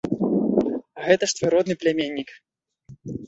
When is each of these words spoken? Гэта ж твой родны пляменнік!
Гэта 1.07 1.23
ж 1.33 1.37
твой 1.37 1.49
родны 1.55 1.75
пляменнік! 1.83 2.29